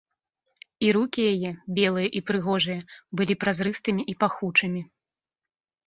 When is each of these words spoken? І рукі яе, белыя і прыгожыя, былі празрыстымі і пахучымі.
І 0.87 0.89
рукі 0.97 1.21
яе, 1.33 1.51
белыя 1.81 2.09
і 2.21 2.23
прыгожыя, 2.31 2.79
былі 3.21 3.33
празрыстымі 3.45 4.01
і 4.15 4.21
пахучымі. 4.21 4.81